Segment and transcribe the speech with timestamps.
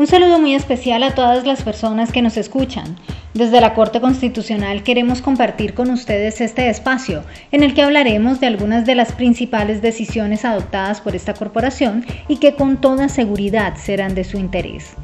[0.00, 2.96] Un saludo muy especial a todas las personas que nos escuchan.
[3.34, 7.22] Desde la Corte Constitucional queremos compartir con ustedes este espacio
[7.52, 12.38] en el que hablaremos de algunas de las principales decisiones adoptadas por esta corporación y
[12.38, 14.94] que con toda seguridad serán de su interés.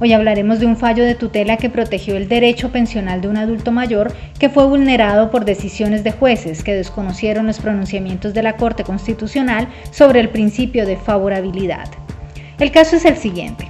[0.00, 3.70] Hoy hablaremos de un fallo de tutela que protegió el derecho pensional de un adulto
[3.70, 8.82] mayor que fue vulnerado por decisiones de jueces que desconocieron los pronunciamientos de la Corte
[8.82, 11.88] Constitucional sobre el principio de favorabilidad.
[12.58, 13.69] El caso es el siguiente.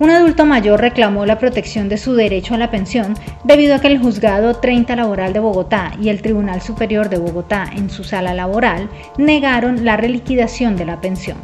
[0.00, 3.88] Un adulto mayor reclamó la protección de su derecho a la pensión debido a que
[3.88, 8.32] el Juzgado 30 Laboral de Bogotá y el Tribunal Superior de Bogotá en su sala
[8.32, 11.38] laboral negaron la reliquidación de la pensión.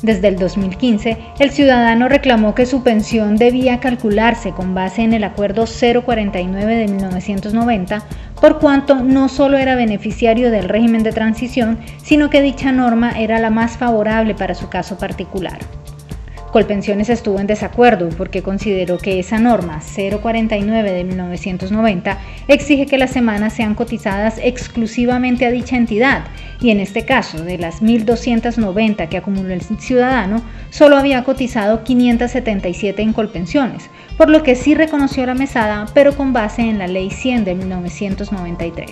[0.00, 5.24] Desde el 2015, el ciudadano reclamó que su pensión debía calcularse con base en el
[5.24, 8.04] Acuerdo 049 de 1990,
[8.40, 13.40] por cuanto no solo era beneficiario del régimen de transición, sino que dicha norma era
[13.40, 15.58] la más favorable para su caso particular.
[16.52, 23.10] Colpensiones estuvo en desacuerdo porque consideró que esa norma 049 de 1990 exige que las
[23.10, 26.24] semanas sean cotizadas exclusivamente a dicha entidad
[26.60, 33.00] y en este caso de las 1.290 que acumuló el ciudadano, solo había cotizado 577
[33.00, 37.08] en Colpensiones, por lo que sí reconoció la mesada pero con base en la Ley
[37.08, 38.90] 100 de 1993.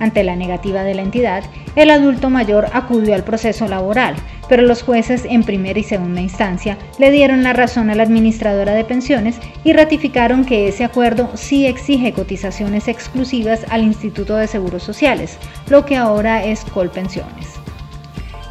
[0.00, 1.44] Ante la negativa de la entidad,
[1.76, 4.16] el adulto mayor acudió al proceso laboral,
[4.48, 8.74] pero los jueces en primera y segunda instancia le dieron la razón a la administradora
[8.74, 14.82] de pensiones y ratificaron que ese acuerdo sí exige cotizaciones exclusivas al Instituto de Seguros
[14.82, 15.38] Sociales,
[15.68, 17.58] lo que ahora es Colpensiones.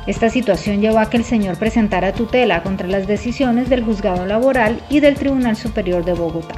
[0.07, 4.81] Esta situación llevó a que el señor presentara tutela contra las decisiones del juzgado laboral
[4.89, 6.55] y del Tribunal Superior de Bogotá.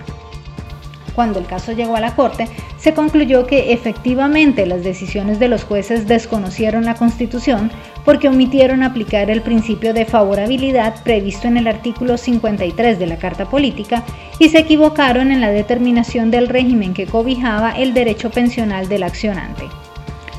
[1.15, 2.47] Cuando el caso llegó a la Corte,
[2.79, 7.71] se concluyó que efectivamente las decisiones de los jueces desconocieron la Constitución
[8.05, 13.49] porque omitieron aplicar el principio de favorabilidad previsto en el artículo 53 de la Carta
[13.49, 14.03] Política
[14.39, 19.65] y se equivocaron en la determinación del régimen que cobijaba el derecho pensional del accionante.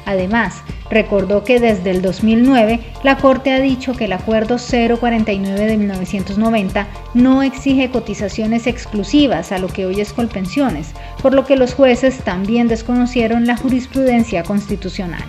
[0.07, 5.77] Además, Recordó que desde el 2009 la Corte ha dicho que el Acuerdo 049 de
[5.77, 10.93] 1990 no exige cotizaciones exclusivas a lo que hoy es Colpensiones,
[11.23, 15.25] por lo que los jueces también desconocieron la jurisprudencia constitucional.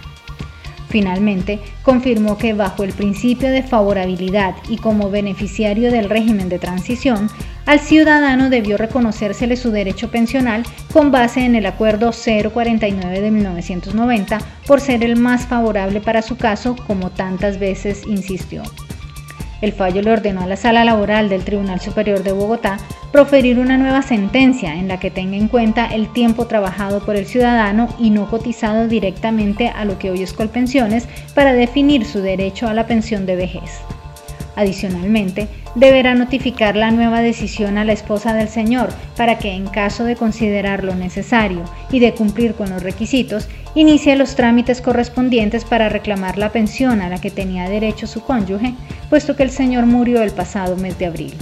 [0.91, 7.29] Finalmente, confirmó que bajo el principio de favorabilidad y como beneficiario del régimen de transición,
[7.66, 14.40] al ciudadano debió reconocérsele su derecho pensional con base en el Acuerdo 049 de 1990
[14.68, 18.63] por ser el más favorable para su caso, como tantas veces insistió.
[19.62, 22.80] El fallo le ordenó a la Sala Laboral del Tribunal Superior de Bogotá
[23.12, 27.26] proferir una nueva sentencia en la que tenga en cuenta el tiempo trabajado por el
[27.26, 32.68] ciudadano y no cotizado directamente a lo que hoy es Colpensiones para definir su derecho
[32.68, 33.82] a la pensión de vejez.
[34.56, 40.04] Adicionalmente, deberá notificar la nueva decisión a la esposa del señor para que, en caso
[40.04, 46.38] de considerarlo necesario y de cumplir con los requisitos, inicie los trámites correspondientes para reclamar
[46.38, 48.74] la pensión a la que tenía derecho su cónyuge,
[49.10, 51.34] puesto que el señor murió el pasado mes de abril.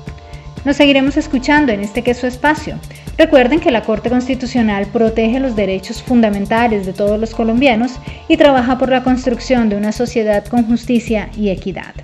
[0.64, 2.80] Nos seguiremos escuchando en este que es su espacio.
[3.16, 7.92] Recuerden que la Corte Constitucional protege los derechos fundamentales de todos los colombianos
[8.26, 11.94] y trabaja por la construcción de una sociedad con justicia y equidad.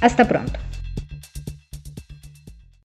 [0.00, 0.67] Hasta pronto.